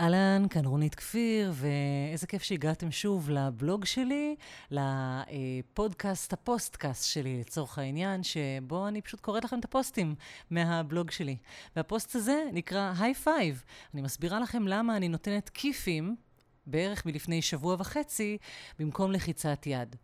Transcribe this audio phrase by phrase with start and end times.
[0.00, 4.36] אהלן, כאן רונית כפיר, ואיזה כיף שהגעתם שוב לבלוג שלי,
[4.70, 10.14] לפודקאסט, הפוסטקאסט שלי לצורך העניין, שבו אני פשוט קוראת לכם את הפוסטים
[10.50, 11.36] מהבלוג שלי.
[11.76, 13.64] והפוסט הזה נקרא high five.
[13.94, 16.16] אני מסבירה לכם למה אני נותנת כיפים,
[16.66, 18.38] בערך מלפני שבוע וחצי,
[18.78, 19.96] במקום לחיצת יד.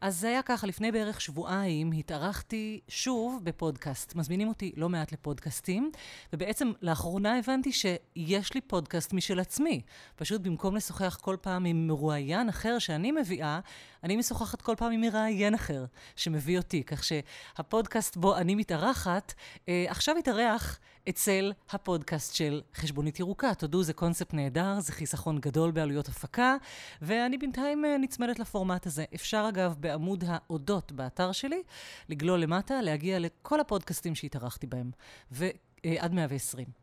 [0.00, 4.14] אז זה היה ככה, לפני בערך שבועיים התארחתי שוב בפודקאסט.
[4.14, 5.90] מזמינים אותי לא מעט לפודקאסטים,
[6.32, 9.80] ובעצם לאחרונה הבנתי שיש לי פודקאסט משל עצמי.
[10.16, 13.60] פשוט במקום לשוחח כל פעם עם מרואיין אחר שאני מביאה,
[14.04, 15.84] אני משוחחת כל פעם עם מראיין אחר
[16.16, 16.82] שמביא אותי.
[16.82, 19.34] כך שהפודקאסט בו אני מתארחת,
[19.68, 23.54] אה, עכשיו התארח אצל הפודקאסט של חשבונית ירוקה.
[23.54, 26.56] תודו, זה קונספט נהדר, זה חיסכון גדול בעלויות הפקה,
[27.02, 29.04] ואני בינתיים אה, נצמדת לפורמט הזה.
[29.14, 31.62] אפשר אגב בעמוד האודות באתר שלי,
[32.08, 34.90] לגלול למטה, להגיע לכל הפודקאסטים שהתארחתי בהם,
[35.30, 36.79] ועד 120.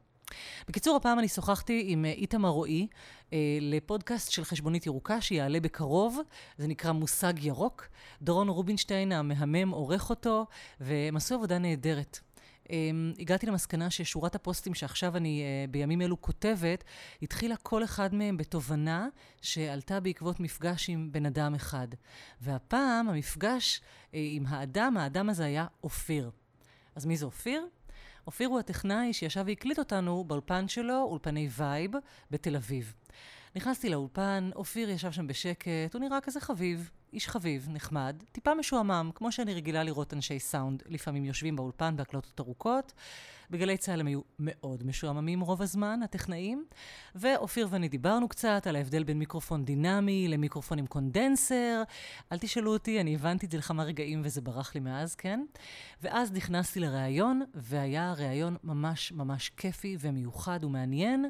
[0.68, 2.88] בקיצור, הפעם אני שוחחתי עם אה, איתמר רועי
[3.34, 6.20] אה, לפודקאסט של חשבונית ירוקה שיעלה בקרוב,
[6.58, 7.88] זה נקרא מושג ירוק.
[8.22, 10.46] דורון רובינשטיין המהמם עורך אותו,
[10.80, 12.20] והם עשו עבודה נהדרת.
[12.68, 12.70] Um,
[13.20, 16.84] הגעתי למסקנה ששורת הפוסטים שעכשיו אני uh, בימים אלו כותבת,
[17.22, 19.08] התחילה כל אחד מהם בתובנה
[19.42, 21.88] שעלתה בעקבות מפגש עם בן אדם אחד.
[22.42, 26.32] והפעם המפגש uh, עם האדם, האדם הזה היה אופיר.
[26.96, 27.68] אז מי זה אופיר?
[28.28, 31.92] אופיר הוא הטכנאי שישב והקליט אותנו באולפן שלו, אולפני וייב,
[32.32, 32.94] בתל אביב.
[33.56, 39.12] נכנסתי לאולפן, אופיר ישב שם בשקט, הוא נראה כזה חביב, איש חביב, נחמד, טיפה משועמם,
[39.16, 42.94] כמו שאני רגילה לראות אנשי סאונד לפעמים יושבים באולפן בהקלטות ארוכות.
[43.50, 46.66] בגלי צה"ל הם היו מאוד משועממים רוב הזמן, הטכנאים.
[47.16, 51.84] ואופיר ואני דיברנו קצת על ההבדל בין מיקרופון דינמי למיקרופון עם קונדנסר.
[52.32, 55.46] אל תשאלו אותי, אני הבנתי את זה לכמה רגעים וזה ברח לי מאז, כן?
[56.02, 61.30] ואז נכנסתי לראיון, והיה ראיון ממש ממש כיפי ומיוחד ומעניין.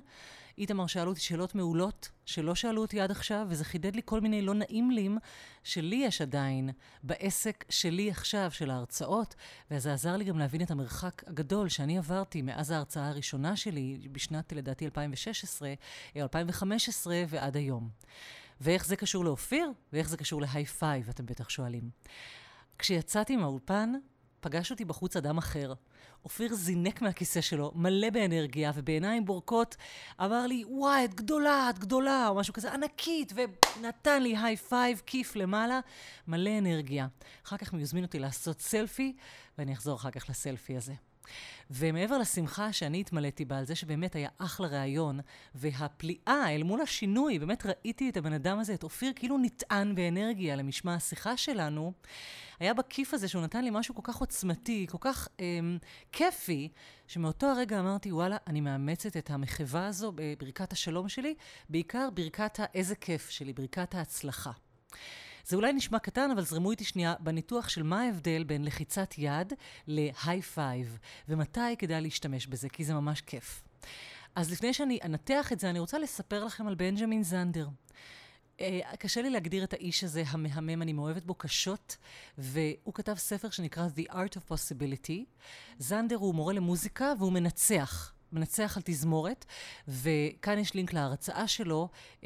[0.57, 4.41] איתמר שאל אותי שאלות מעולות שלא שאלו אותי עד עכשיו, וזה חידד לי כל מיני
[4.41, 5.17] לא נעים לים
[5.63, 6.69] שלי יש עדיין
[7.03, 9.35] בעסק שלי עכשיו, של ההרצאות,
[9.71, 14.53] וזה עזר לי גם להבין את המרחק הגדול שאני עברתי מאז ההרצאה הראשונה שלי, בשנת,
[14.53, 15.73] לדעתי, 2016,
[16.17, 17.89] 2015 אה, ועד היום.
[18.61, 21.89] ואיך זה קשור לאופיר, ואיך זה קשור ל high five, אתם בטח שואלים.
[22.79, 23.93] כשיצאתי מהאולפן,
[24.39, 25.73] פגש אותי בחוץ אדם אחר.
[26.23, 29.75] אופיר זינק מהכיסא שלו, מלא באנרגיה ובעיניים בורקות,
[30.21, 35.01] אמר לי, וואי, את גדולה, את גדולה, או משהו כזה, ענקית, ונתן לי high five,
[35.05, 35.79] כיף למעלה,
[36.27, 37.07] מלא אנרגיה.
[37.45, 39.15] אחר כך הוא יזמין אותי לעשות סלפי,
[39.57, 40.93] ואני אחזור אחר כך לסלפי הזה.
[41.71, 45.19] ומעבר לשמחה שאני התמלאתי בה על זה שבאמת היה אחלה ראיון,
[45.55, 50.55] והפליאה אל מול השינוי, באמת ראיתי את הבן אדם הזה, את אופיר, כאילו נטען באנרגיה
[50.55, 51.93] למשמע השיחה שלנו,
[52.59, 55.77] היה בכיף הזה שהוא נתן לי משהו כל כך עוצמתי, כל כך אמ,
[56.11, 56.69] כיפי,
[57.07, 61.35] שמאותו הרגע אמרתי, וואלה, אני מאמצת את המחווה הזו בברכת השלום שלי,
[61.69, 64.51] בעיקר ברכת האיזה כיף שלי, ברכת ההצלחה.
[65.47, 69.53] זה אולי נשמע קטן, אבל זרמו איתי שנייה בניתוח של מה ההבדל בין לחיצת יד
[69.87, 70.97] ל high five,
[71.29, 73.63] ומתי כדאי להשתמש בזה, כי זה ממש כיף.
[74.35, 77.67] אז לפני שאני אנתח את זה, אני רוצה לספר לכם על בנג'מין זנדר.
[78.57, 78.61] Uh,
[78.99, 81.97] קשה לי להגדיר את האיש הזה המהמם, אני מאוהבת בו קשות,
[82.37, 85.47] והוא כתב ספר שנקרא The Art of Possibility.
[85.79, 88.13] זנדר הוא מורה למוזיקה והוא מנצח.
[88.31, 89.45] מנצח על תזמורת,
[89.87, 91.89] וכאן יש לינק להרצאה שלו
[92.21, 92.25] um,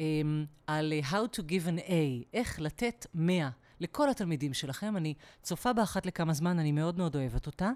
[0.66, 4.96] על How to give an A, איך לתת 100 לכל התלמידים שלכם.
[4.96, 7.70] אני צופה בה אחת לכמה זמן, אני מאוד מאוד אוהבת אותה.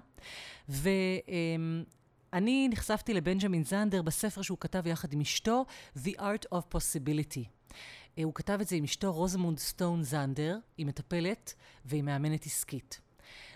[0.69, 5.65] ואני um, נחשפתי לבנג'מין זנדר בספר שהוא כתב יחד עם אשתו,
[5.97, 7.45] The Art of Possibility.
[7.71, 11.53] Uh, הוא כתב את זה עם אשתו רוזמונד סטון זנדר, היא מטפלת
[11.85, 13.01] והיא מאמנת עסקית.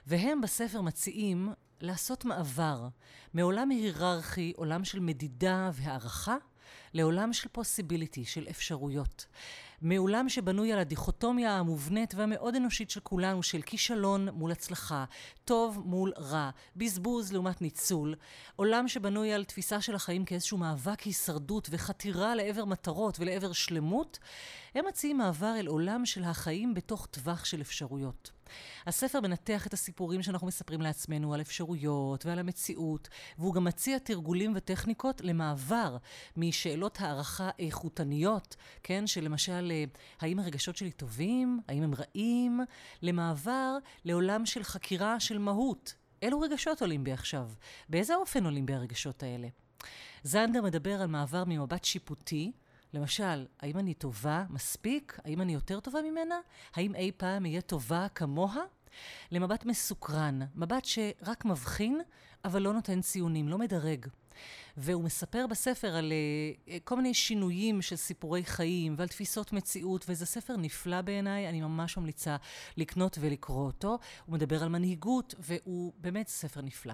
[0.08, 1.50] והם בספר מציעים
[1.82, 2.88] לעשות מעבר
[3.34, 6.36] מעולם היררכי, עולם של מדידה והערכה,
[6.94, 9.26] לעולם של פוסיביליטי, של אפשרויות.
[9.82, 15.06] מעולם שבנוי על הדיכוטומיה המובנית והמאוד אנושית של כולנו, של כישלון מול הצלחה,
[15.46, 18.16] טוב מול רע, בזבוז לעומת ניצול,
[18.56, 24.20] עולם שבנוי על תפיסה של החיים כאיזשהו מאבק הישרדות וחתירה לעבר מטרות ולעבר שלמות,
[24.76, 28.32] הם מציעים מעבר אל עולם של החיים בתוך טווח של אפשרויות.
[28.88, 34.54] הספר מנתח את הסיפורים שאנחנו מספרים לעצמנו על אפשרויות ועל המציאות, והוא גם מציע תרגולים
[34.56, 35.98] וטכניקות למעבר
[36.38, 39.84] משאלות הערכה איכותניות, כן, שלמשל, אה,
[40.20, 41.60] האם הרגשות שלי טובים?
[41.68, 42.60] האם הם רעים?
[43.02, 45.96] למעבר לעולם של חקירה של מהות.
[46.22, 47.50] אילו רגשות עולים בי עכשיו?
[47.90, 49.48] באיזה אופן עולים בי הרגשות האלה?
[50.24, 52.52] זנדר מדבר על מעבר ממבט שיפוטי,
[52.94, 55.20] למשל, האם אני טובה מספיק?
[55.26, 56.40] האם אני יותר טובה ממנה?
[56.76, 58.64] האם אי פעם אהיה טובה כמוה?
[59.32, 62.02] למבט מסוקרן, מבט שרק מבחין,
[62.46, 64.06] אבל לא נותן ציונים, לא מדרג.
[64.78, 66.14] והוא מספר בספר על
[66.68, 71.62] uh, כל מיני שינויים של סיפורי חיים ועל תפיסות מציאות, וזה ספר נפלא בעיניי, אני
[71.62, 72.36] ממש ממליצה
[72.78, 74.00] לקנות ולקרוא אותו.
[74.26, 76.94] הוא מדבר על מנהיגות, והוא באמת ספר נפלא.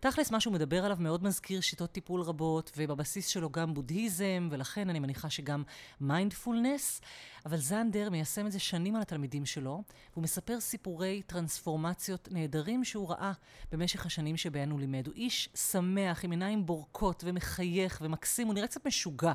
[0.00, 4.90] תכלס, מה שהוא מדבר עליו מאוד מזכיר שיטות טיפול רבות, ובבסיס שלו גם בודהיזם, ולכן
[4.90, 5.62] אני מניחה שגם
[6.00, 7.00] מיינדפולנס.
[7.46, 9.82] אבל זנדר מיישם את זה שנים על התלמידים שלו,
[10.12, 13.32] והוא מספר סיפורי טרנספורמציות נהדרים שהוא ראה
[13.72, 15.06] במשך השנים שבהן הוא לימד.
[15.06, 19.32] הוא איש שמח, עם עיניים בורקות, ומחייך, ומקסים, הוא נראה קצת משוגע.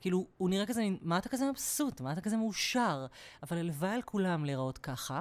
[0.00, 2.00] כאילו, הוא נראה כזה, מה אתה כזה מבסוט?
[2.00, 3.06] מה אתה כזה מאושר?
[3.42, 5.20] אבל הלוואי על כולם להיראות ככה.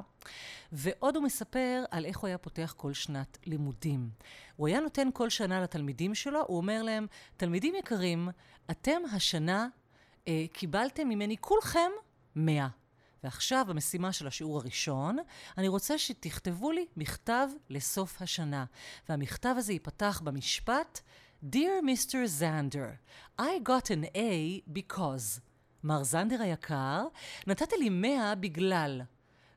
[0.72, 4.10] ועוד הוא מספר על איך הוא היה פותח כל שנת לימודים.
[4.56, 7.07] הוא היה נותן כל שנה לתלמידים שלו, הוא אומר להם,
[7.38, 8.30] תלמידים יקרים,
[8.72, 9.68] אתם השנה
[10.28, 11.92] אה, קיבלתם ממני כולכם
[12.38, 12.68] 100.
[13.24, 15.18] ועכשיו, במשימה של השיעור הראשון,
[15.57, 18.66] אני רוצה שתכתבו לי מכתב לסוף השנה.
[19.10, 21.00] והמכתב הזה ייפתח במשפט,
[21.44, 22.18] Dear Mr.
[22.39, 22.98] Zander,
[23.42, 25.39] I got an A because.
[25.84, 27.07] מר זנדר היקר,
[27.48, 29.01] נתת לי 100 בגלל.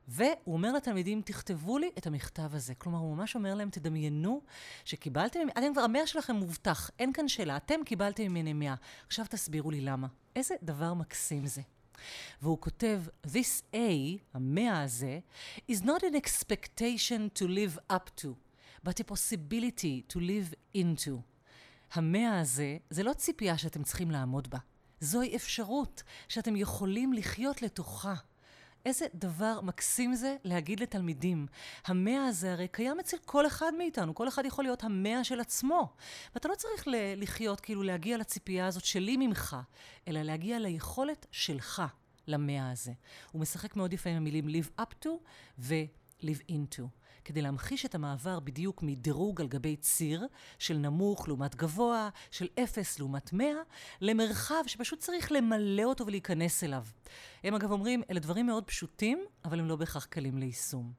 [0.08, 2.74] והוא אומר לתלמידים, תכתבו לי את המכתב הזה.
[2.74, 4.42] כלומר, הוא ממש אומר להם, תדמיינו
[4.84, 8.74] שקיבלתם, אתם כבר, המאה שלכם מובטח, אין כאן שאלה, אתם קיבלתם ממני מאה.
[9.06, 10.06] עכשיו תסבירו לי למה.
[10.36, 11.62] איזה דבר מקסים זה.
[12.42, 15.18] והוא כותב, This A, המאה הזה,
[15.70, 18.28] is not an expectation to live up to,
[18.84, 21.10] but a possibility to live into.
[21.92, 24.58] המאה הזה, זה לא ציפייה שאתם צריכים לעמוד בה.
[25.00, 28.14] זוהי אפשרות שאתם יכולים לחיות לתוכה.
[28.86, 31.46] איזה דבר מקסים זה להגיד לתלמידים.
[31.86, 35.92] המאה הזה הרי קיים אצל כל אחד מאיתנו, כל אחד יכול להיות המאה של עצמו.
[36.34, 36.84] ואתה לא צריך
[37.16, 39.56] לחיות, כאילו להגיע לציפייה הזאת שלי ממך,
[40.08, 41.82] אלא להגיע ליכולת שלך
[42.26, 42.92] למאה הזה.
[43.32, 45.08] הוא משחק מאוד יפה עם המילים live up to
[46.24, 46.82] ו-live into.
[47.24, 50.26] כדי להמחיש את המעבר בדיוק מדירוג על גבי ציר
[50.58, 53.62] של נמוך לעומת גבוה, של אפס לעומת מאה,
[54.00, 56.84] למרחב שפשוט צריך למלא אותו ולהיכנס אליו.
[57.44, 60.92] הם אגב אומרים, אלה דברים מאוד פשוטים, אבל הם לא בהכרח קלים ליישום.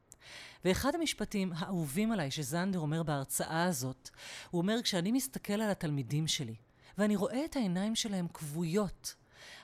[0.65, 4.09] ואחד המשפטים האהובים עליי שזנדר אומר בהרצאה הזאת,
[4.49, 6.55] הוא אומר, כשאני מסתכל על התלמידים שלי,
[6.97, 9.15] ואני רואה את העיניים שלהם כבויות,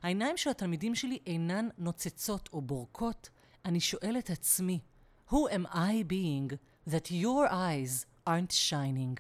[0.02, 3.30] העיניים של התלמידים שלי אינן נוצצות או בורקות,
[3.66, 4.80] אני שואל את עצמי,
[5.27, 9.19] Who am I being that your eyes aren't shining?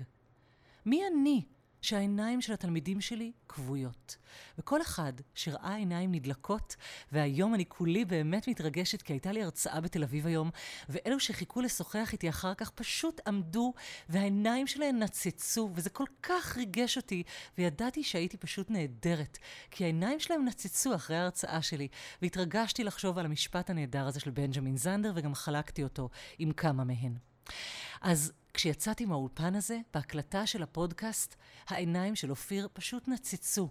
[0.86, 1.44] מי אני
[1.81, 4.17] שהעיניים של התלמידים שלי כבויות.
[4.57, 6.75] וכל אחד שראה עיניים נדלקות,
[7.11, 10.49] והיום אני כולי באמת מתרגשת, כי הייתה לי הרצאה בתל אביב היום,
[10.89, 13.73] ואלו שחיכו לשוחח איתי אחר כך פשוט עמדו,
[14.09, 17.23] והעיניים שלהם נצצו, וזה כל כך ריגש אותי,
[17.57, 19.37] וידעתי שהייתי פשוט נהדרת,
[19.71, 21.87] כי העיניים שלהם נצצו אחרי ההרצאה שלי,
[22.21, 26.09] והתרגשתי לחשוב על המשפט הנהדר הזה של בנג'מין זנדר, וגם חלקתי אותו
[26.39, 27.26] עם כמה מהן.
[28.01, 31.35] אז כשיצאתי מהאולפן הזה, בהקלטה של הפודקאסט,
[31.67, 33.69] העיניים של אופיר פשוט נצצו.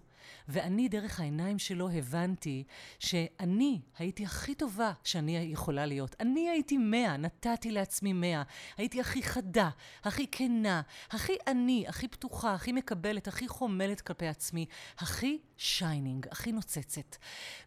[0.49, 2.64] ואני, דרך העיניים שלו, הבנתי
[2.99, 6.17] שאני הייתי הכי טובה שאני יכולה להיות.
[6.20, 8.43] אני הייתי מאה, נתתי לעצמי מאה.
[8.76, 9.70] הייתי הכי חדה,
[10.05, 14.67] הכי כנה, הכי אני, הכי פתוחה, הכי מקבלת, הכי חומלת כלפי עצמי,
[14.99, 17.17] הכי shining, הכי נוצצת.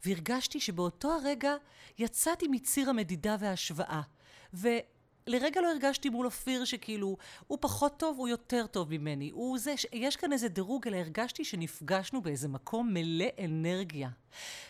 [0.05, 1.55] והרגשתי שבאותו הרגע
[1.97, 4.01] יצאתי מציר המדידה וההשוואה.
[4.53, 4.67] ו...
[5.29, 7.17] לרגע לא הרגשתי מול אופיר שכאילו,
[7.47, 9.29] הוא פחות טוב, הוא יותר טוב ממני.
[9.33, 14.09] הוא זה, יש כאן איזה דירוג, אלא הרגשתי שנפגשנו באיזה מקום מלא אנרגיה.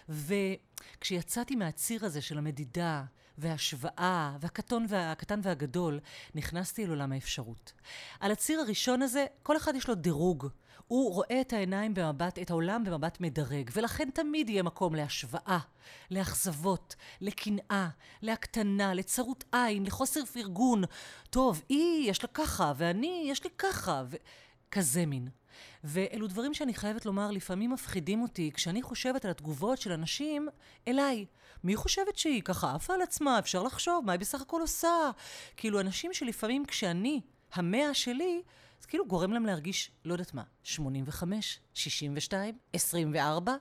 [0.09, 3.04] וכשיצאתי מהציר הזה של המדידה,
[3.37, 5.99] והשוואה, והקטון והקטן והגדול,
[6.35, 7.73] נכנסתי אל עולם האפשרות.
[8.19, 10.47] על הציר הראשון הזה, כל אחד יש לו דירוג.
[10.90, 15.60] הוא רואה את העיניים במבט, את העולם במבט מדרג, ולכן תמיד יהיה מקום להשוואה,
[16.12, 17.90] לאכזבות, לקנאה,
[18.22, 20.84] להקטנה, לצרות עין, לחוסר פרגון.
[21.30, 25.28] טוב, היא, יש לה ככה, ואני, יש לי ככה, וכזה מין.
[25.84, 30.48] ואלו דברים שאני חייבת לומר, לפעמים מפחידים אותי כשאני חושבת על התגובות של אנשים
[30.88, 31.26] אליי.
[31.64, 33.40] מי חושבת שהיא ככה עפה על עצמה?
[33.40, 35.12] אפשר לחשוב, מה היא בסך הכל עושה?
[35.58, 37.22] כאילו, אנשים שלפעמים כשאני,
[37.54, 38.42] המאה שלי,
[38.80, 43.56] זה כאילו גורם להם להרגיש, לא יודעת מה, 85, 62, 24.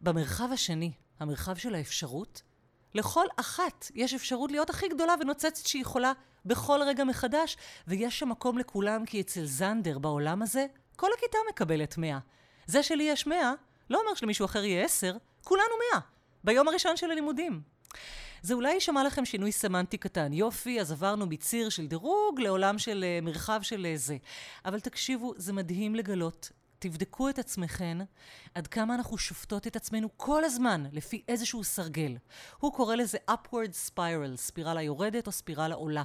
[0.00, 2.42] במרחב השני, המרחב של האפשרות,
[2.94, 6.12] לכל אחת יש אפשרות להיות הכי גדולה ונוצצת שהיא יכולה
[6.44, 7.56] בכל רגע מחדש,
[7.86, 12.18] ויש שם מקום לכולם, כי אצל זנדר בעולם הזה, כל הכיתה מקבלת 100.
[12.66, 13.52] זה שלי יש 100,
[13.90, 16.00] לא אומר שלמישהו אחר יהיה 10, כולנו 100,
[16.44, 17.62] ביום הראשון של הלימודים.
[18.42, 20.32] זה אולי יישמע לכם שינוי סמנטי קטן.
[20.32, 24.16] יופי, אז עברנו מציר של דירוג לעולם של uh, מרחב של uh, זה.
[24.64, 27.98] אבל תקשיבו, זה מדהים לגלות תבדקו את עצמכן
[28.54, 32.16] עד כמה אנחנו שופטות את עצמנו כל הזמן לפי איזשהו סרגל.
[32.58, 36.02] הוא קורא לזה upward spiral, ספירלה יורדת או ספירלה עולה.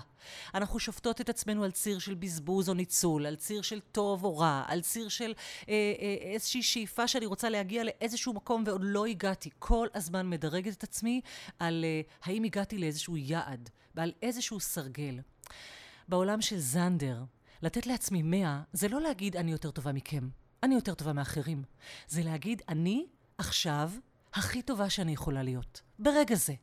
[0.53, 4.38] אנחנו שופטות את עצמנו על ציר של בזבוז או ניצול, על ציר של טוב או
[4.38, 5.34] רע, על ציר של
[5.70, 9.50] אה, אה, איזושהי שאיפה שאני רוצה להגיע לאיזשהו מקום ועוד לא הגעתי.
[9.60, 11.22] כל הזמן מדרגת את עצמי
[11.60, 15.20] על אה, האם הגעתי לאיזשהו יעד ועל איזשהו סרגל.
[16.08, 17.24] בעולם של זנדר,
[17.62, 20.27] לתת לעצמי מאה זה לא להגיד אני יותר טובה מכם,
[20.65, 21.63] אני יותר טובה מאחרים.
[22.07, 23.05] זה להגיד אני
[23.38, 23.91] עכשיו
[24.34, 26.53] הכי טובה שאני יכולה להיות, ברגע זה.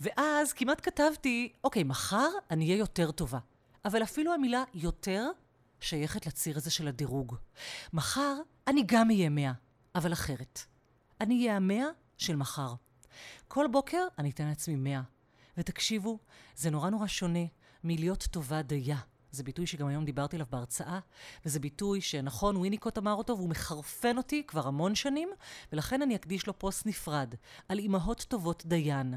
[0.00, 3.38] ואז כמעט כתבתי, אוקיי, מחר אני אהיה יותר טובה.
[3.84, 5.26] אבל אפילו המילה יותר
[5.80, 7.36] שייכת לציר הזה של הדירוג.
[7.92, 8.36] מחר
[8.66, 9.52] אני גם אהיה מאה,
[9.94, 10.60] אבל אחרת.
[11.20, 11.86] אני אהיה המאה
[12.18, 12.74] של מחר.
[13.48, 15.02] כל בוקר אני אתן לעצמי מאה.
[15.56, 16.18] ותקשיבו,
[16.56, 17.44] זה נורא נורא שונה
[17.84, 18.98] מלהיות טובה דייה.
[19.30, 20.98] זה ביטוי שגם היום דיברתי עליו בהרצאה,
[21.44, 25.28] וזה ביטוי שנכון, וויניקוט אמר אותו, והוא מחרפן אותי כבר המון שנים,
[25.72, 27.34] ולכן אני אקדיש לו פוסט נפרד,
[27.68, 29.14] על אימהות טובות דיין.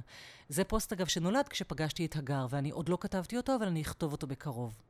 [0.50, 4.12] זה פוסט, אגב, שנולד כשפגשתי את הגר, ואני עוד לא כתבתי אותו, אבל אני אכתוב
[4.12, 4.82] אותו בקרוב.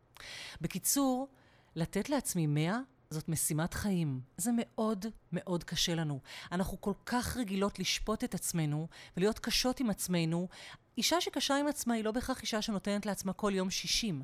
[0.61, 1.27] בקיצור,
[1.75, 2.79] לתת לעצמי מאה
[3.13, 4.21] זאת משימת חיים.
[4.37, 6.19] זה מאוד מאוד קשה לנו.
[6.51, 8.87] אנחנו כל כך רגילות לשפוט את עצמנו
[9.17, 10.47] ולהיות קשות עם עצמנו.
[10.97, 14.23] אישה שקשה עם עצמה היא לא בהכרח אישה שנותנת לעצמה כל יום 60.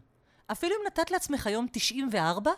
[0.52, 2.52] אפילו אם נתת לעצמך היום 94,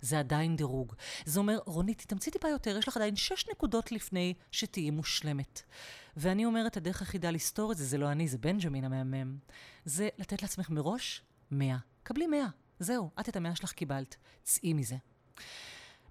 [0.00, 0.94] זה עדיין דירוג.
[1.24, 5.62] זה אומר, רונית, תתאמצי טיפה יותר, יש לך עדיין 6 נקודות לפני שתהיי מושלמת.
[6.16, 9.36] ואני אומרת, הדרך היחידה לסתור את זה, זה לא אני, זה בנג'מין המהמם,
[9.84, 11.76] זה לתת לעצמך מראש 100.
[12.02, 12.46] קבלי 100.
[12.78, 14.16] זהו, את את המאה שלך קיבלת.
[14.42, 14.96] צאי מזה.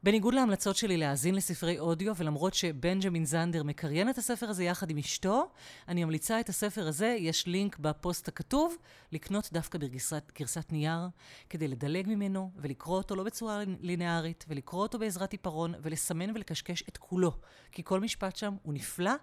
[0.03, 4.97] בניגוד להמלצות שלי להאזין לספרי אודיו, ולמרות שבנג'מין זנדר מקריין את הספר הזה יחד עם
[4.97, 5.51] אשתו,
[5.87, 8.75] אני ממליצה את הספר הזה, יש לינק בפוסט הכתוב,
[9.11, 11.07] לקנות דווקא בגרסת גרסת נייר,
[11.49, 16.97] כדי לדלג ממנו ולקרוא אותו לא בצורה לינארית, ולקרוא אותו בעזרת עיפרון, ולסמן ולקשקש את
[16.97, 17.31] כולו.
[17.71, 19.13] כי כל משפט שם הוא נפלא,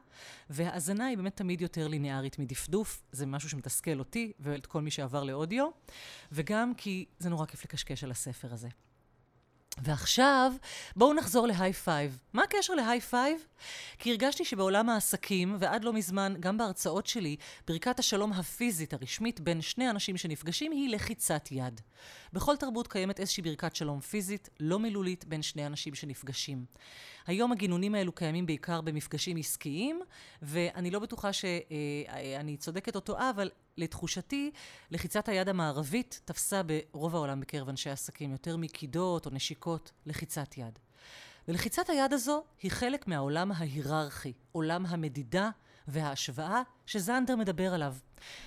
[0.51, 5.25] והאזנה היא באמת תמיד יותר לינארית מדפדוף, זה משהו שמתסכל אותי ואת כל מי שעבר
[5.25, 5.69] לאודיו,
[6.33, 8.69] וגם כי זה נורא כיף לקשקש על הספר הזה.
[9.83, 10.53] ועכשיו,
[10.97, 12.19] בואו נחזור ל high five.
[12.33, 13.47] מה הקשר ל high five?
[13.99, 19.61] כי הרגשתי שבעולם העסקים, ועד לא מזמן, גם בהרצאות שלי, ברכת השלום הפיזית הרשמית בין
[19.61, 21.81] שני אנשים שנפגשים היא לחיצת יד.
[22.33, 26.65] בכל תרבות קיימת איזושהי ברכת שלום פיזית, לא מילולית, בין שני אנשים שנפגשים.
[27.29, 30.01] היום הגינונים האלו קיימים בעיקר במפגשים עסקיים,
[30.43, 34.51] ואני לא בטוחה שאני צודקת או טועה, אבל לתחושתי,
[34.91, 40.79] לחיצת היד המערבית תפסה ברוב העולם בקרב אנשי עסקים, יותר מקידות או נשיקות, לחיצת יד.
[41.49, 45.51] ולחיצת היד הזו היא חלק מהעולם ההיררכי, עולם המדידה
[45.89, 47.95] וההשוואה שזנדר מדבר עליו.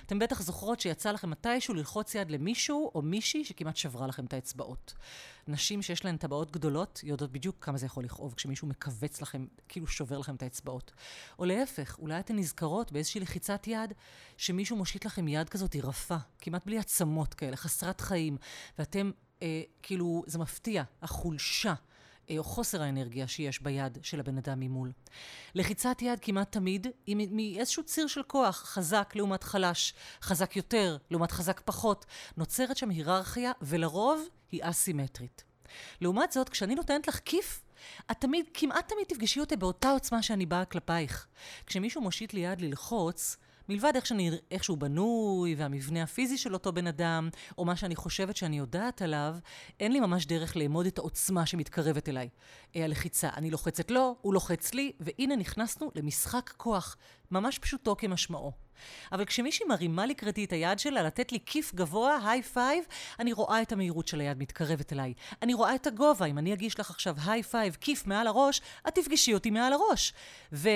[0.06, 4.32] אתם בטח זוכרות שיצא לכם מתישהו ללחוץ יד למישהו או מישהי שכמעט שברה לכם את
[4.32, 4.94] האצבעות.
[5.48, 9.86] נשים שיש להן טבעות גדולות יודעות בדיוק כמה זה יכול לכאוב כשמישהו מכווץ לכם, כאילו
[9.86, 10.92] שובר לכם את האצבעות.
[11.38, 13.92] או להפך, אולי אתן נזכרות באיזושהי לחיצת יד
[14.36, 18.36] שמישהו מושיט לכם יד כזאת רפה, כמעט בלי עצמות כאלה, חסרת חיים,
[18.78, 19.10] ואתם,
[19.42, 21.74] אה, כאילו, זה מפתיע, החולשה.
[22.30, 24.92] אה, או חוסר האנרגיה שיש ביד של הבן אדם ממול.
[25.54, 31.32] לחיצת יד כמעט תמיד היא מאיזשהו ציר של כוח, חזק לעומת חלש, חזק יותר לעומת
[31.32, 32.06] חזק פחות.
[32.36, 35.44] נוצרת שם היררכיה, ולרוב היא אסימטרית.
[36.00, 37.62] לעומת זאת, כשאני נותנת לך כיף,
[38.10, 41.26] את תמיד, כמעט תמיד תפגשי אותי באותה עוצמה שאני באה כלפייך.
[41.66, 43.36] כשמישהו מושיט לי יד ללחוץ,
[43.68, 47.28] מלבד איך, שאני, איך שהוא בנוי והמבנה הפיזי של אותו בן אדם,
[47.58, 49.36] או מה שאני חושבת שאני יודעת עליו,
[49.80, 52.28] אין לי ממש דרך לאמוד את העוצמה שמתקרבת אליי.
[52.76, 56.96] אה, הלחיצה, אני לוחצת לו, הוא לוחץ לי, והנה נכנסנו למשחק כוח,
[57.30, 58.52] ממש פשוטו כמשמעו.
[59.12, 62.84] אבל כשמישהי מרימה לקראתי את היד שלה לתת לי כיף גבוה, high five,
[63.18, 65.14] אני רואה את המהירות של היד מתקרבת אליי.
[65.42, 68.94] אני רואה את הגובה, אם אני אגיש לך עכשיו high five, כיף מעל הראש, את
[68.94, 70.12] תפגשי אותי מעל הראש.
[70.52, 70.68] ו...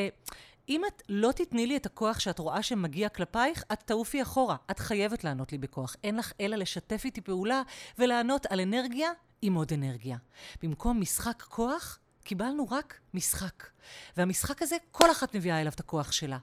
[0.69, 4.57] אם את לא תתני לי את הכוח שאת רואה שמגיע כלפייך, את תעופי אחורה.
[4.71, 5.97] את חייבת לענות לי בכוח.
[6.05, 7.63] אין לך אלא לשתף איתי פעולה
[7.99, 9.11] ולענות על אנרגיה
[9.43, 10.17] עם עוד אנרגיה.
[10.63, 13.67] במקום משחק כוח, קיבלנו רק משחק.
[14.17, 16.39] והמשחק הזה, כל אחת מביאה אליו את הכוח שלה.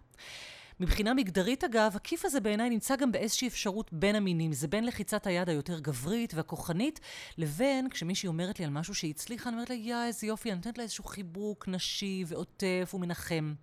[0.79, 4.53] מבחינה מגדרית אגב, הכיף הזה בעיניי נמצא גם באיזושהי אפשרות בין המינים.
[4.53, 6.99] זה בין לחיצת היד היותר גברית והכוחנית,
[7.37, 10.55] לבין כשמישהי אומרת לי על משהו שהיא הצליחה, אני אומרת לה, יא, איזה יופי, אני
[10.55, 13.53] נותנת לה איזשהו חיבוק נשי ועוטף ומנחם.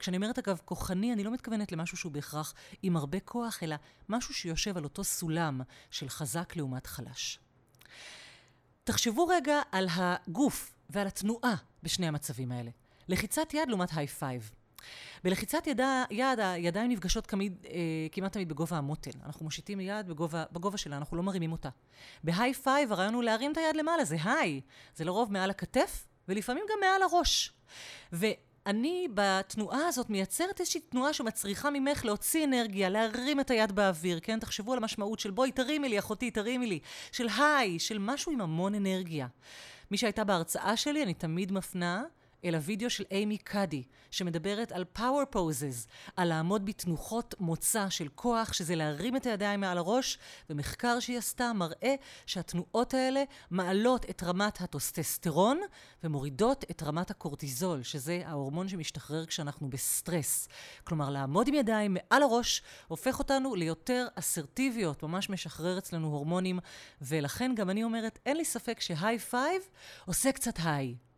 [0.00, 3.76] כשאני אומרת אגב כוחני, אני לא מתכוונת למשהו שהוא בהכרח עם הרבה כוח, אלא
[4.08, 7.38] משהו שיושב על אותו סולם של חזק לעומת חלש.
[8.84, 12.70] תחשבו רגע על הגוף ועל התנועה בשני המצבים האלה.
[13.08, 14.50] לחיצת יד לעומת high five.
[15.24, 17.80] בלחיצת ידה, יד, הידיים נפגשות כמיד, אה,
[18.12, 19.10] כמעט תמיד בגובה המותן.
[19.24, 21.68] אנחנו מושיטים יד בגובה, בגובה שלה, אנחנו לא מרימים אותה.
[22.24, 24.60] ב high five הרעיון הוא להרים את היד למעלה, זה high.
[24.94, 27.52] זה לרוב מעל הכתף ולפעמים גם מעל הראש.
[28.66, 34.38] ואני בתנועה הזאת מייצרת איזושהי תנועה שמצריכה ממך להוציא אנרגיה, להרים את היד באוויר, כן?
[34.38, 36.78] תחשבו על המשמעות של בואי תרימי לי, אחותי, תרימי לי,
[37.12, 39.26] של היי, של משהו עם המון אנרגיה.
[39.90, 42.04] מי שהייתה בהרצאה שלי, אני תמיד מפנה
[42.44, 48.52] אל הוידאו של אימי קאדי, שמדברת על power poses, על לעמוד בתנוחות מוצא של כוח,
[48.52, 50.18] שזה להרים את הידיים מעל הראש,
[50.50, 51.94] ומחקר שהיא עשתה מראה
[52.26, 55.60] שהתנועות האלה מעלות את רמת הטוסטסטרון
[56.04, 60.48] ומורידות את רמת הקורטיזול, שזה ההורמון שמשתחרר כשאנחנו בסטרס.
[60.84, 66.58] כלומר, לעמוד עם ידיים מעל הראש הופך אותנו ליותר אסרטיביות, ממש משחרר אצלנו הורמונים,
[67.02, 69.62] ולכן גם אני אומרת, אין לי ספק ש high five
[70.06, 71.09] עושה קצת high.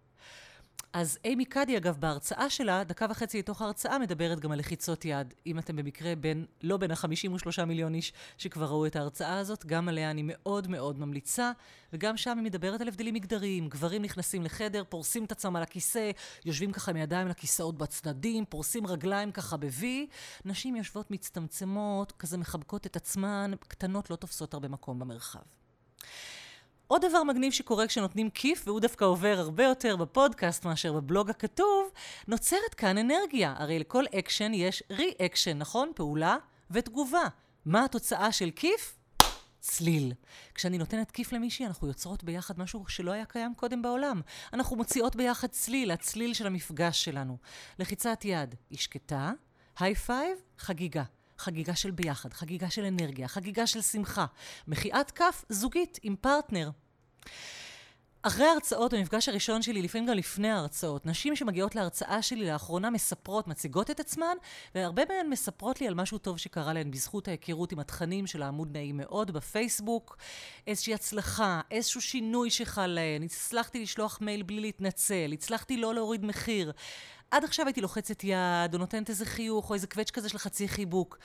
[0.92, 5.34] אז איימי קאדי, אגב, בהרצאה שלה, דקה וחצי לתוך ההרצאה, מדברת גם על לחיצות יד.
[5.46, 9.88] אם אתם במקרה בין, לא בין ה-53 מיליון איש שכבר ראו את ההרצאה הזאת, גם
[9.88, 11.52] עליה אני מאוד מאוד ממליצה,
[11.92, 13.68] וגם שם היא מדברת על הבדלים מגדריים.
[13.68, 16.10] גברים נכנסים לחדר, פורסים את עצמם על הכיסא,
[16.44, 19.84] יושבים ככה עם ידיים על הכיסאות בצדדים, פורסים רגליים ככה ב-V.
[20.44, 25.40] נשים יושבות מצטמצמות, כזה מחבקות את עצמן, קטנות לא תופסות הרבה מקום במרחב.
[26.86, 31.90] עוד דבר מגניב שקורה כשנותנים כיף, והוא דווקא עובר הרבה יותר בפודקאסט מאשר בבלוג הכתוב,
[32.28, 33.54] נוצרת כאן אנרגיה.
[33.58, 35.92] הרי לכל אקשן יש reaction, נכון?
[35.94, 36.36] פעולה
[36.70, 37.24] ותגובה.
[37.64, 38.96] מה התוצאה של כיף?
[39.60, 40.12] צליל.
[40.54, 44.20] כשאני נותנת כיף למישהי, אנחנו יוצרות ביחד משהו שלא היה קיים קודם בעולם.
[44.52, 47.36] אנחנו מוציאות ביחד צליל, הצליל של המפגש שלנו.
[47.78, 49.32] לחיצת יד, היא שקטה,
[49.78, 51.02] high five, חגיגה.
[51.42, 54.26] חגיגה של ביחד, חגיגה של אנרגיה, חגיגה של שמחה.
[54.68, 56.70] מחיאת כף זוגית עם פרטנר.
[58.24, 63.48] אחרי ההרצאות, במפגש הראשון שלי, לפעמים גם לפני ההרצאות, נשים שמגיעות להרצאה שלי לאחרונה מספרות,
[63.48, 64.36] מציגות את עצמן,
[64.74, 68.76] והרבה מהן מספרות לי על משהו טוב שקרה להן בזכות ההיכרות עם התכנים של העמוד
[68.76, 70.16] נעים מאוד בפייסבוק,
[70.66, 76.72] איזושהי הצלחה, איזשהו שינוי שחל להן, הצלחתי לשלוח מייל בלי להתנצל, הצלחתי לא להוריד מחיר.
[77.32, 80.68] עד עכשיו הייתי לוחצת יד, או נותנת איזה חיוך, או איזה קווץ' כזה של חצי
[80.68, 81.18] חיבוק.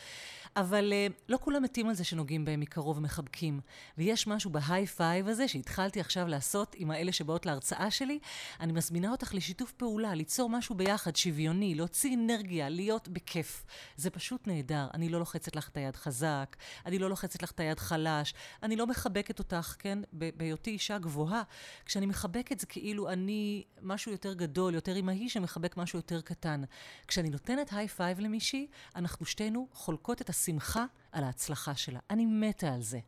[0.58, 3.60] אבל uh, לא כולם מתים על זה שנוגעים בהם מקרוב ומחבקים.
[3.98, 8.20] ויש משהו ב high five הזה שהתחלתי עכשיו לעשות עם האלה שבאות להרצאה שלי.
[8.60, 13.66] אני מזמינה אותך לשיתוף פעולה, ליצור משהו ביחד, שוויוני, להוציא אנרגיה, להיות בכיף.
[13.96, 14.88] זה פשוט נהדר.
[14.94, 18.76] אני לא לוחצת לך את היד חזק, אני לא לוחצת לך את היד חלש, אני
[18.76, 21.44] לא מחבקת אותך, כן, בהיותי אישה גבוהה.
[21.86, 26.64] כשאני מחבקת זה כאילו אני משהו יותר גדול, יותר אימהי שמחבק משהו יותר קטן.
[27.08, 32.00] כשאני נותנת high five למישהי, אנחנו שתינו חולקות את השמחה על ההצלחה שלה.
[32.10, 33.00] אני מתה על זה.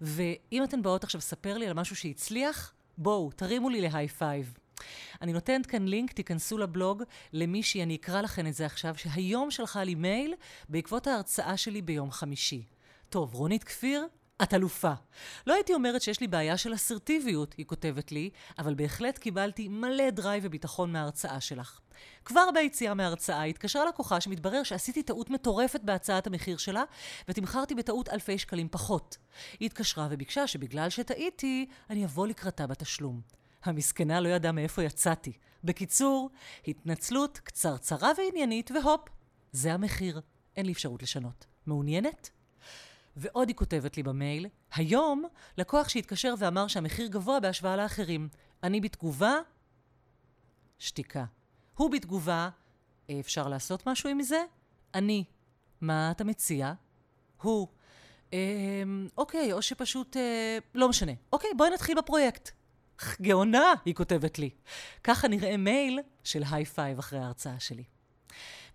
[0.00, 4.54] ואם אתן באות עכשיו לספר לי על משהו שהצליח, בואו, תרימו לי ל high five.
[5.22, 9.84] אני נותנת כאן לינק, תיכנסו לבלוג למישהי, אני אקרא לכם את זה עכשיו, שהיום שלחה
[9.84, 10.34] לי מייל
[10.68, 12.64] בעקבות ההרצאה שלי ביום חמישי.
[13.08, 14.06] טוב, רונית כפיר,
[14.42, 14.92] את אלופה.
[15.46, 20.10] לא הייתי אומרת שיש לי בעיה של אסרטיביות, היא כותבת לי, אבל בהחלט קיבלתי מלא
[20.10, 21.80] drive וביטחון מההרצאה שלך.
[22.24, 26.82] כבר ביציאה מההרצאה התקשרה לקוחה שמתברר שעשיתי טעות מטורפת בהצעת המחיר שלה,
[27.28, 29.16] ותמכרתי בטעות אלפי שקלים פחות.
[29.60, 33.20] היא התקשרה וביקשה שבגלל שטעיתי, אני אבוא לקראתה בתשלום.
[33.64, 35.32] המסכנה לא ידעה מאיפה יצאתי.
[35.64, 36.30] בקיצור,
[36.66, 39.08] התנצלות קצרצרה ועניינית, והופ,
[39.52, 40.20] זה המחיר.
[40.56, 41.46] אין לי אפשרות לשנות.
[41.66, 42.30] מעוניינת?
[43.16, 45.24] ועוד היא כותבת לי במייל, היום
[45.58, 48.28] לקוח שהתקשר ואמר שהמחיר גבוה בהשוואה לאחרים.
[48.62, 49.34] אני בתגובה,
[50.78, 51.24] שתיקה.
[51.74, 52.48] הוא בתגובה,
[53.20, 54.44] אפשר לעשות משהו עם זה?
[54.94, 55.24] אני,
[55.80, 56.72] מה אתה מציע?
[57.42, 57.68] הוא,
[58.32, 58.38] אה,
[59.16, 61.12] אוקיי, או שפשוט, אה, לא משנה.
[61.32, 62.50] אוקיי, בואי נתחיל בפרויקט.
[63.22, 64.50] גאונה, היא כותבת לי.
[65.04, 67.84] ככה נראה מייל של high five אחרי ההרצאה שלי.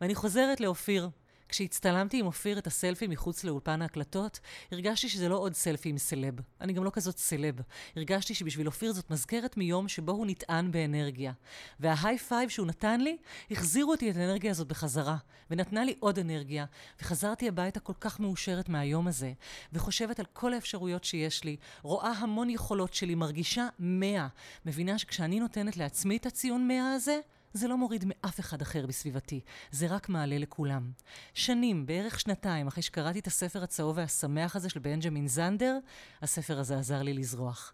[0.01, 1.09] ואני חוזרת לאופיר,
[1.49, 4.39] כשהצטלמתי עם אופיר את הסלפי מחוץ לאולפן ההקלטות,
[4.71, 6.33] הרגשתי שזה לא עוד סלפי עם סלב.
[6.61, 7.55] אני גם לא כזאת סלב.
[7.95, 11.31] הרגשתי שבשביל אופיר זאת מזכרת מיום שבו הוא נטען באנרגיה.
[11.79, 13.17] וה high five שהוא נתן לי,
[13.51, 15.17] החזירו אותי את האנרגיה הזאת בחזרה,
[15.51, 16.65] ונתנה לי עוד אנרגיה,
[17.01, 19.33] וחזרתי הביתה כל כך מאושרת מהיום הזה,
[19.73, 24.27] וחושבת על כל האפשרויות שיש לי, רואה המון יכולות שלי, מרגישה מאה.
[24.65, 27.19] מבינה שכשאני נותנת לעצמי את הציון מאה הזה,
[27.53, 30.91] זה לא מוריד מאף אחד אחר בסביבתי, זה רק מעלה לכולם.
[31.33, 35.77] שנים, בערך שנתיים, אחרי שקראתי את הספר הצהוב והשמח הזה של בנג'מין זנדר,
[36.21, 37.73] הספר הזה עזר לי לזרוח.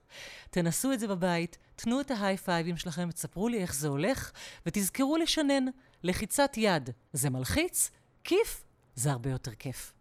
[0.50, 3.88] תנסו את זה בבית, תנו את ה high five ים שלכם ותספרו לי איך זה
[3.88, 4.32] הולך,
[4.66, 5.66] ותזכרו לשנן,
[6.04, 7.92] לחיצת יד זה מלחיץ,
[8.24, 8.64] כיף
[8.96, 9.94] זה הרבה יותר כיף.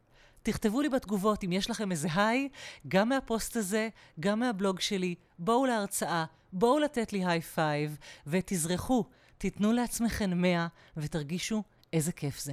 [0.42, 2.48] תכתבו לי בתגובות אם יש לכם איזה high,
[2.88, 3.88] גם מהפוסט הזה,
[4.20, 9.04] גם מהבלוג שלי, בואו להרצאה, בואו לתת לי high five, ותזרחו.
[9.42, 12.52] תיתנו לעצמכם 100 ותרגישו איזה כיף זה.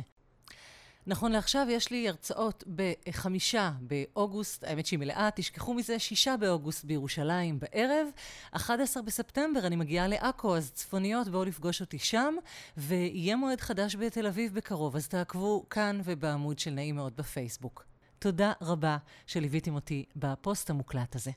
[1.08, 7.60] נכון לעכשיו יש לי הרצאות בחמישה באוגוסט, האמת שהיא מלאה, תשכחו מזה, שישה באוגוסט בירושלים
[7.60, 8.08] בערב,
[8.52, 12.36] 11 בספטמבר אני מגיעה לעכו, אז צפוניות בואו לפגוש אותי שם,
[12.78, 17.86] ויהיה מועד חדש בתל אביב בקרוב, אז תעקבו כאן ובעמוד של נעים מאוד בפייסבוק.
[18.20, 18.98] תודה רבה
[19.28, 21.32] שליוויתם אותי בפוסט המוקלט הזה.